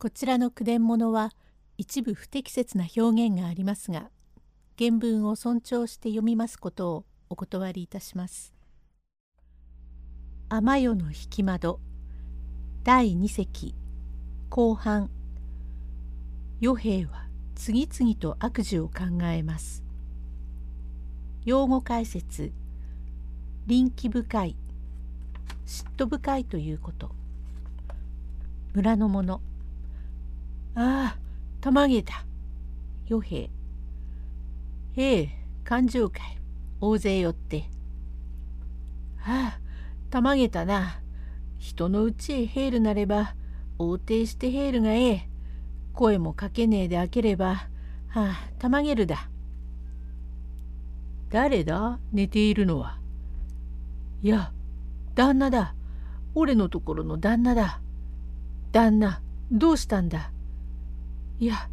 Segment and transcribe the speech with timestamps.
[0.00, 1.32] こちらの句伝物は
[1.76, 4.10] 一部不適切な表現がありますが
[4.78, 8.54] 原文を尊重して読みますことをお断りいたします。
[10.48, 11.80] 天夜の引き窓
[12.84, 13.74] 第2席
[14.50, 15.10] 後半
[16.60, 17.26] 与兵は
[17.56, 19.82] 次々と悪事を考えます。
[21.44, 22.52] 用語解説
[23.66, 24.56] 臨機深い
[25.66, 27.10] 嫉妬深いということ
[28.74, 29.40] 村の者
[30.80, 31.18] ああ、
[31.60, 32.24] たまげた。
[33.06, 33.50] 与兵。
[34.96, 35.28] ええ、
[35.64, 36.38] 勘定会。
[36.80, 37.64] 大勢寄って。
[39.20, 39.60] ああ、
[40.08, 41.00] たまげたな。
[41.58, 43.34] 人のうちへ入るなれば、
[43.80, 45.28] 横定して入るがええ。
[45.94, 47.66] 声もかけねえで開ければ、は
[48.14, 49.28] あ、たまげるだ。
[51.28, 51.98] 誰だ？
[52.12, 53.00] 寝ているのは。
[54.22, 54.52] いや、
[55.16, 55.74] 旦那だ。
[56.36, 57.80] 俺のところの旦那だ。
[58.70, 60.30] 旦那、どうしたんだ？
[61.40, 61.68] いや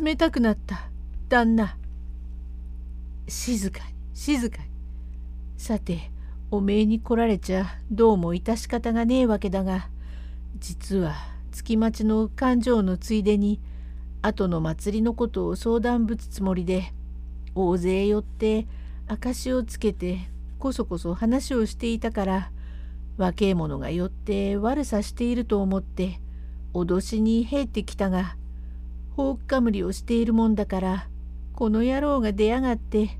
[0.00, 0.90] 冷たくなった。
[1.30, 1.76] 旦那。
[3.26, 4.68] 静かに静かに。
[5.56, 6.10] さて
[6.50, 9.88] おめえに来られちゃどうも致し方がねえわけだが。
[10.58, 11.14] 実は
[11.52, 13.60] 月待ちの勘定のついでに
[14.20, 16.92] 後の祭りのことを相談ぶつつもりで
[17.54, 18.66] 大勢寄って
[19.08, 20.18] 証をつけて
[20.58, 22.50] こそこそ話をしていたから
[23.16, 26.20] 若え者が寄って悪さしていると思って
[26.74, 28.36] 脅しに入ってきたが
[29.16, 31.08] ほっかむりをしているもんだから
[31.54, 33.18] この野郎が出やがって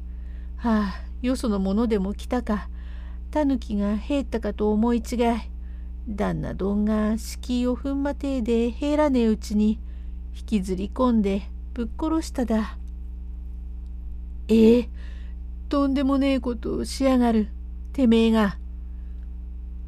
[0.56, 2.68] はあよその者でも来たか
[3.30, 5.52] タヌキが入ったかと思い違い
[6.08, 9.78] 旦那どんが敷居を踏んまてえで入らねえうちに
[10.36, 11.42] 引きずり込んで
[11.74, 12.76] ぶっ殺しただ。
[14.48, 14.88] ええ
[15.68, 17.48] とんでもねえことをしやがる
[17.92, 18.58] てめえが。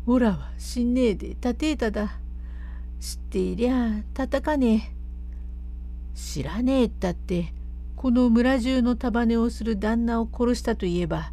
[0.07, 2.19] おらは死んねえで立てえただ。
[3.01, 4.94] 知っていりゃ叩かねえ。
[6.15, 7.53] 知らねえったって
[7.97, 11.33] この村中の束ねをする旦那を殺したといえば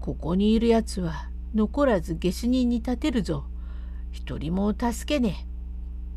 [0.00, 3.44] ここにいるやつは残らず下手人に立てるぞ。
[4.12, 5.46] 一人も助けねえ。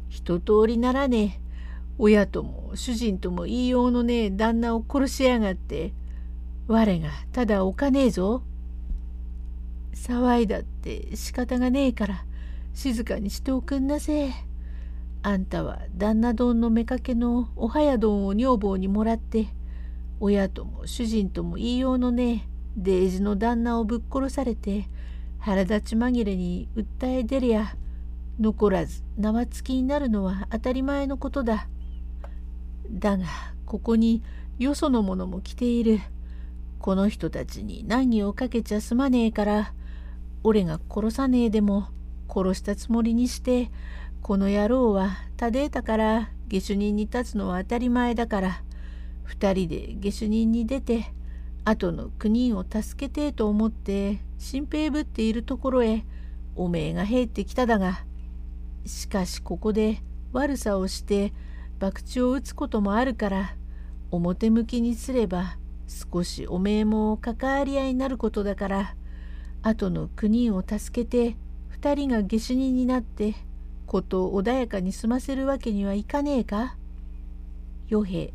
[0.09, 1.49] 一通りならねえ。
[1.97, 4.29] 親とも主人とも言いようのねえ。
[4.29, 5.93] 旦那を殺しやがって。
[6.67, 8.43] 我がただおかねえぞ。
[9.93, 12.25] 騒いだって仕方がねえから
[12.73, 14.48] 静かにしておくんなせえ。
[15.21, 19.49] あんたは旦那丼の妾のおはや丼を女房にもらって
[20.19, 24.87] 親とも主人とも言いようのねえデージの旦那をぶっ殺されて
[25.39, 27.75] 腹立ち紛れに訴え出りゃ
[28.39, 31.67] 残らず縄付きになるのは当たり前のことだ。
[32.89, 33.25] だが
[33.65, 34.23] ここに
[34.57, 35.99] よその者も来ている。
[36.79, 39.73] この人たちに難儀をかけちゃすまねえから
[40.43, 41.89] 俺が殺さねえでも
[42.33, 43.69] 殺したつもりにして
[44.21, 48.61] この野郎はたでえたから下手人に立つのは当たり前だから
[49.27, 51.13] 2人で下手人に出て
[51.65, 56.05] 後の9人を助けてえと思って新兵ぶっているところへ
[56.55, 58.03] おめえが入ってきただが
[58.85, 59.99] しかしここで
[60.31, 61.33] 悪さをして
[61.79, 63.55] 博打を打つこともあるから
[64.11, 65.57] 表向きにすれば
[65.87, 68.95] 少しおめえも関わり合いになることだから
[69.61, 71.35] 後の9人を助けて
[71.81, 73.35] 2人が下手人になって
[73.89, 76.75] ことを穏やかに済ませるわけにはいかねえか？
[77.89, 78.31] 与兵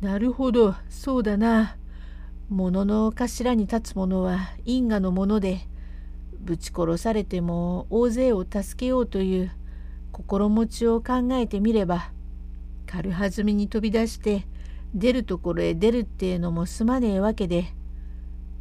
[0.00, 0.76] なるほど。
[0.88, 1.76] そうだな。
[2.48, 5.60] 物の頭に立つ者は因果のもので
[6.40, 9.50] ぶち殺されても大勢を助けようという
[10.12, 12.12] 心持ちを考えてみれば
[12.86, 14.46] 軽はずみに飛び出して
[14.94, 17.72] 出るところへ出るっていうのもすまねえわけで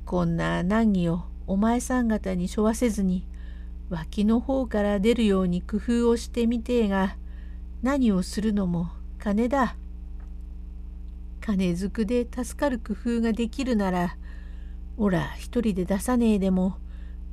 [0.05, 3.28] こんな難儀をお前さん方に背負わせずに
[3.91, 7.18] 脇の方から出るように工夫をしてみてえが
[7.81, 9.75] 何をするのも金だ。
[11.41, 14.16] 金づくで助かる工夫ができるなら
[14.96, 16.78] おら一人で出さねえでも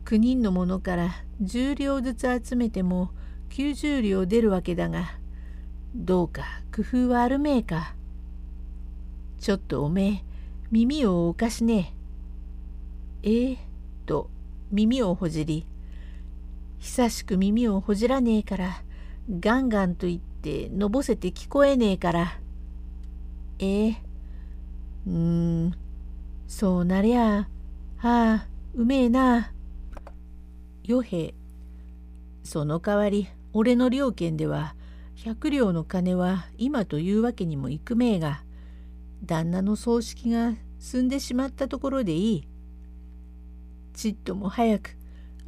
[0.07, 1.11] 9人のものから
[1.43, 3.11] 10両ずつ集めても
[3.51, 5.11] 90両出るわけだが
[5.95, 6.43] どうか
[6.75, 7.95] 工夫はあるめえか。
[9.39, 10.25] ちょっとおめえ
[10.72, 11.95] 耳をおかしね
[13.22, 13.31] え。
[13.31, 13.59] ええ
[14.07, 14.28] と
[14.72, 15.65] 耳をほじり
[16.78, 18.83] 久しく耳をほじらねえから
[19.41, 22.39] ガンガンと言ってのぼせて聞こえねえから。
[23.59, 24.03] ええ。
[25.07, 25.13] うー
[25.66, 25.75] ん。
[26.47, 27.48] そうなりゃ
[27.97, 29.53] はあうめえな。
[30.84, 31.34] 与兵
[32.42, 34.75] その代わり俺の両家では
[35.16, 38.42] 百両の金は今というわけにもいくめえが
[39.22, 42.48] 旦那の葬式が済んでしまったところでいい。
[43.92, 44.97] ちっとも早く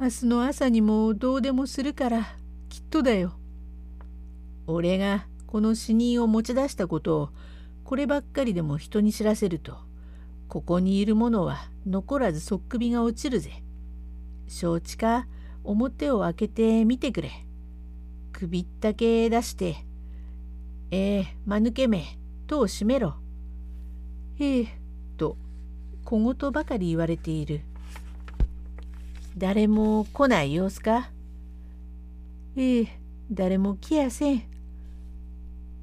[0.01, 2.27] 明日の朝にもどうでもするから
[2.69, 3.33] きっとだよ。
[4.65, 7.29] 俺がこの死人を持ち出したことを
[7.83, 9.77] こればっかりでも人に知らせると
[10.47, 13.51] ここにいる者は残らずそっくびが落ちるぜ。
[14.47, 15.27] 承知か？
[15.63, 17.29] 表を開けてみてくれ。
[18.31, 19.85] 首ったけ出して、
[20.89, 23.17] ええー、間抜けめ、戸を閉めろ。
[24.39, 24.67] へえ、
[25.17, 25.37] と
[26.03, 27.61] 小言ばかり言われている。
[29.37, 31.09] 誰も来ない様子か？
[32.57, 32.87] ええ、
[33.31, 34.43] 誰も来やせん。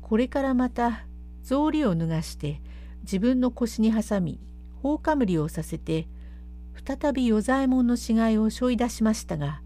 [0.02, 1.04] これからまた
[1.42, 2.60] 草履を脱がして
[3.02, 4.38] 自分の腰に挟み
[4.82, 6.06] 放かむりをさせて
[6.86, 9.60] 再び与左衛門の死骸を背負い出しましたが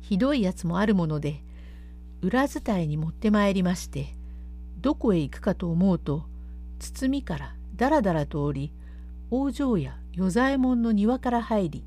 [0.00, 1.42] ひどいやつもあるもので
[2.22, 4.14] 裏伝いに持ってまいりまして
[4.80, 6.24] どこへ行くかと思うと
[6.78, 8.72] 包みからだらだらとおり
[9.30, 11.84] 王城や与左衛門の庭から入り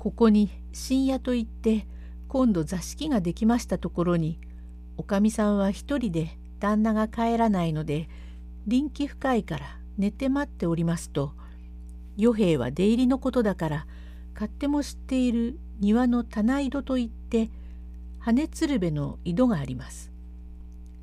[0.00, 1.86] ここに深夜といって
[2.26, 4.40] 今度座敷ができましたところに
[4.96, 8.08] おかみさんは一人で旦那が帰らないので
[8.66, 11.34] 臨機深いから寝て待っておりますと
[12.16, 13.86] 与兵衛は出入りのことだから
[14.32, 17.50] 勝手も知っている庭の棚井戸といって
[18.20, 20.10] 羽鶴瓶の井戸があります。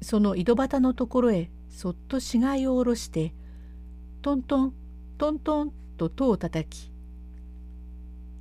[0.01, 3.33] その井戸端のところへそっと死骸を下ろして
[4.23, 4.73] トントン
[5.19, 6.91] トントンと戸をたたき「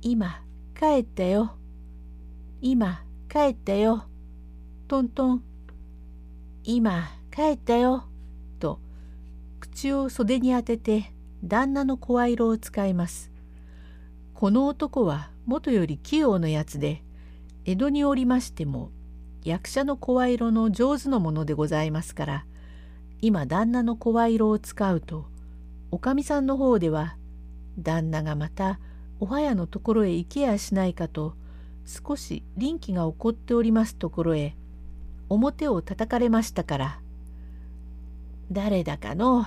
[0.01, 0.43] 今
[0.77, 1.55] 帰ったよ。
[2.61, 4.05] 今帰ったよ。
[4.87, 5.43] トントン。
[6.63, 8.05] 今帰ったよ」
[8.59, 8.79] と
[9.59, 11.13] 口を袖に当てて
[11.43, 13.31] 旦那の声色を使います。
[14.33, 17.03] この男は元より器用のやつで
[17.65, 18.91] 江戸におりましても
[19.43, 22.45] 役者の声色の上手のものでございますから
[23.21, 25.25] 今旦那の声色を使うと
[25.89, 27.17] おかみさんの方では
[27.79, 28.79] 旦那がまた
[29.19, 31.33] お早のところへ行けやしないかと
[31.85, 34.55] 少し臨機が起こっておりますところへ
[35.29, 36.99] 表を叩かれましたから
[38.51, 39.45] 「誰だかの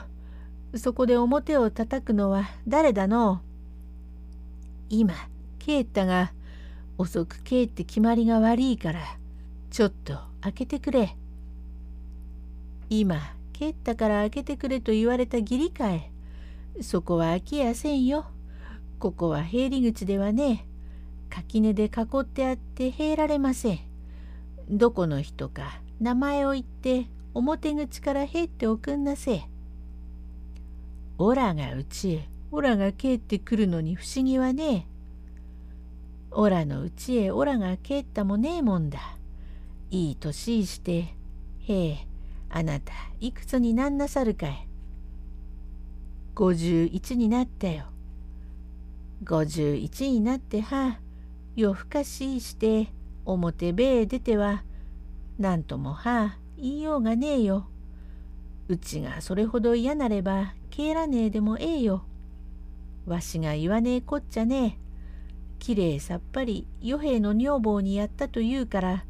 [0.74, 3.40] そこで表を叩くのは誰だの
[4.88, 5.14] 今
[5.58, 6.32] 帰ったが
[6.98, 9.00] 遅く帰って決まりが悪いから
[9.70, 11.16] ちょっと開けてくれ。
[12.88, 13.20] 今
[13.52, 16.10] 帰ったから開けてくれと言われた義理かえ。
[16.80, 18.26] そこは開きやせんよ。
[19.00, 20.66] ここは入り口ではね
[21.30, 21.88] 垣根で囲
[22.20, 23.78] ってあって入られません。
[24.68, 29.42] どこの人か名前を言って表口から入っておくんなせえ。
[31.16, 34.86] オラがうちへ、オラが帰ってくるのに不思議はねえ。
[36.32, 38.98] オラのうちへオラが帰ったもねえもんだ。
[39.90, 41.14] いい年して、
[41.60, 42.06] へえ、
[42.50, 44.68] あなたいくつになんなさるかい。
[46.34, 47.84] 51になったよ。
[49.24, 50.98] 51になっては、
[51.56, 52.88] 夜更かしして、
[53.24, 54.64] 表べえ出ては、
[55.38, 57.66] なんともは言いようがねえよ。
[58.68, 62.04] うちがそれほど嫌なれば帰らねえでもええよ。
[63.06, 64.90] わしが言わねえこっちゃねえ。
[65.58, 69.04] きれいさっぱり与兵の女房にやったというから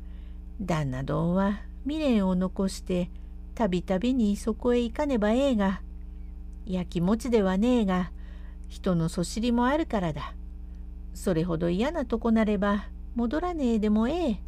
[0.61, 3.11] 旦那どんは未練を残して
[3.55, 5.81] たびたびにそこへ行かねばええが
[6.67, 8.11] やきもちではねえが
[8.71, 10.33] 人のそしりもあるからだ。
[11.13, 12.87] それほど嫌なとこなれば
[13.17, 14.41] 戻らねえでもええ。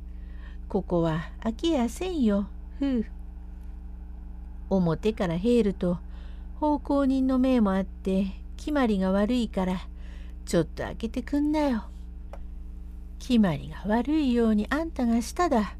[0.68, 2.46] ここは飽きやせんよ。
[2.78, 3.06] ふう。
[4.70, 5.98] 表から入ると
[6.60, 9.80] 奉公人の命もあって決まりが悪いから
[10.46, 11.84] ちょっと開けてくんなよ。
[13.18, 15.74] 決まりが悪いようにあんたがしただ。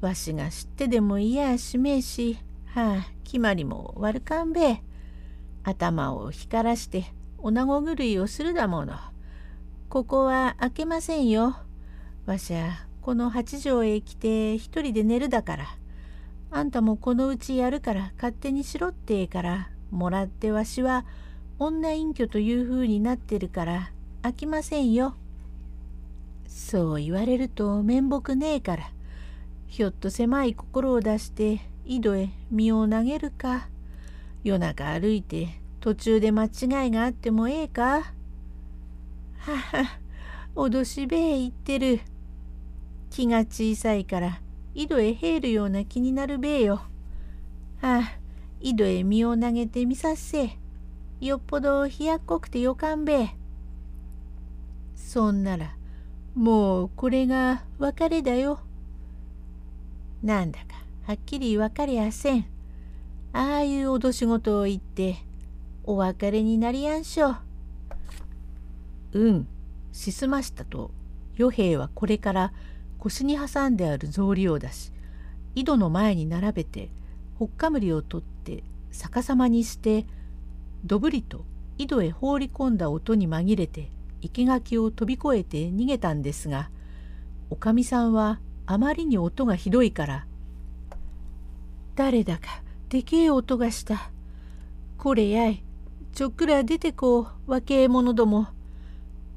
[0.00, 4.82] わしが知ってでも嫌やしめえし、はあ、決まりも悪かんべえ。
[5.62, 8.94] 頭を光らしておなご狂いをするだもの。
[9.88, 11.56] ここは開けませんよ。
[12.26, 15.66] わしゃ、この八畳へ来て一人で寝るだから。
[16.50, 21.06] あんたもこのうちやるから勝手にしろってえから、もらってわしは
[21.58, 23.90] 女隠居というふうになってるから
[24.22, 25.14] 開きませんよ。
[26.46, 28.90] そう言われると面目ねえから
[29.66, 33.68] ひょっと狭い心を出して井戸へ身を投げるか
[34.44, 35.48] 夜中歩いて
[35.80, 36.48] 途中で間違
[36.88, 38.12] いがあってもええか？
[39.38, 39.98] は は
[40.56, 42.00] 脅しべえ言ってる。
[43.10, 44.40] 気が小さいから
[44.74, 46.82] 井戸へ入るような気になるべえよ。
[47.80, 48.02] はあ
[48.60, 50.58] 井戸へ身を投げてみさっせ。
[51.20, 53.30] よっぽど冷やっこくてよかんべえ。
[54.94, 55.74] そんなら
[56.34, 58.60] もうこれが別れだよ。
[60.22, 60.66] なんだか
[61.06, 62.46] はっきり分かりやせん。
[63.32, 65.16] ああいう脅し事を言って
[65.88, 67.36] お別れになりやんしょ。
[69.14, 69.48] うん、
[69.90, 70.90] しすましたと
[71.38, 72.52] 与兵衛はこれから
[72.98, 74.92] 腰に挟んである草履を出し
[75.54, 76.90] 井戸の前に並べて
[77.38, 80.04] ほっかむりを取って逆さまにして
[80.84, 81.46] どぶりと
[81.78, 83.90] 井戸へ放り込んだ音に紛れて
[84.20, 86.68] 生垣を飛び越えて逃げたんですが
[87.48, 90.26] おかみさんはあまりに音がひどいから
[91.96, 94.10] 「誰だかでけえ音がした。
[94.98, 95.62] これやい
[96.18, 98.48] ちょっくら出てこう若え者ども。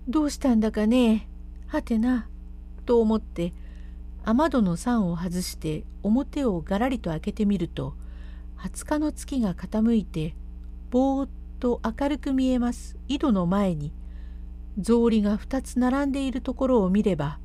[0.08, 1.30] どうしたんだかね
[1.68, 2.28] はてな」
[2.88, 3.54] と思って
[4.24, 7.94] 雨戸の桟を外して表をがらりと開けてみると
[8.58, 10.36] 20日の月が傾いて
[10.90, 13.94] ぼーっと明るく見えます井戸の前に
[14.82, 17.38] 草履が2つ並んでいるところを見れば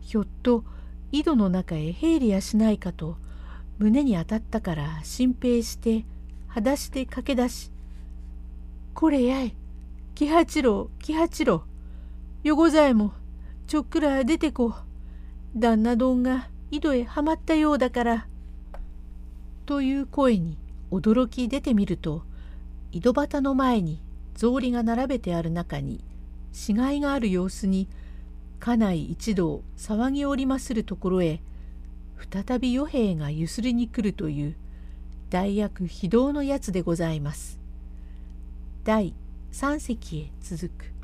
[0.00, 0.64] ひょっと
[1.12, 3.18] 井戸の中へ入りやしないかと
[3.76, 6.06] 胸に当たったから心配して
[6.48, 7.70] 裸足で駆け出し
[8.96, 9.54] 「これやい
[10.14, 11.64] 喜八郎喜八郎
[12.42, 13.12] よございも
[13.66, 14.74] ちょっくら出てこ
[15.54, 18.26] 旦那どんが井戸へはまったようだから」
[19.66, 20.56] という声に
[20.90, 22.22] 驚き出てみると
[22.90, 24.00] 井戸端の前に
[24.34, 26.02] 草履が並べてある中に
[26.52, 27.88] 死骸がある様子に
[28.60, 31.42] 家内一同騒ぎおりまするところへ
[32.32, 34.56] 再び与兵衛がゆすりに来るという
[35.28, 37.65] 大役非道のやつでございます。
[38.86, 39.12] 第
[39.50, 40.95] 三席へ続く。